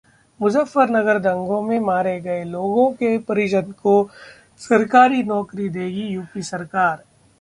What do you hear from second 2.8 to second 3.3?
के